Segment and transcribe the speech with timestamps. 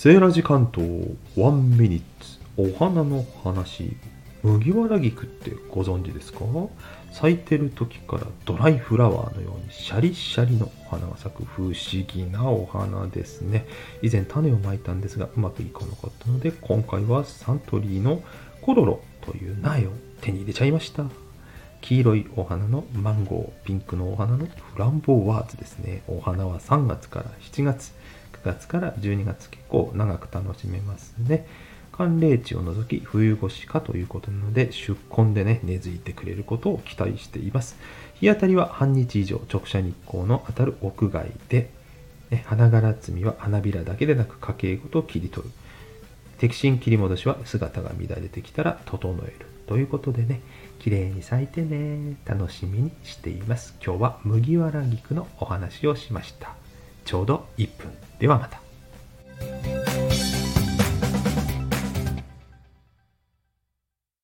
[0.00, 0.88] セーラジ関東
[1.36, 3.96] ワンミニッツお花の話。
[4.44, 6.44] 麦わら菊ってご存知ですか？
[7.10, 11.74] 咲いてる時からドライフラワーのようにシャリシャリのお花が咲く不思
[12.06, 13.66] 議なお花ですね。
[14.00, 18.22] 以前種をまいたんですがうまくいかなかったので今回はサントリーの
[18.62, 21.06] コロロという苗を手に入れちゃいました。
[21.80, 26.02] 黄色いお花のマンゴーピンクのお花のフランボワーズですね。
[26.08, 27.92] お花は3月から7月
[28.32, 31.46] 9月から12月結構長く楽しめますね。
[31.92, 37.76] 寒冷地を除き冬越しかということなので出根でね根付いてくれることを期待しています。
[38.20, 41.70] 日当たりは半日以上直射日光の当たる屋外で、
[42.30, 45.52] ね、花柄摘みは花びらだけでなく家計ごと切り取る。
[46.38, 49.57] 摘心切り戻しは姿が乱れてきたら整える。
[49.68, 50.40] ということでね
[50.78, 53.76] 綺麗に咲いてね楽しみにしています。
[53.84, 56.54] 今日は麦わら菊のお話をしました。
[57.04, 57.92] ちょうど1分。
[58.18, 58.67] ではまた。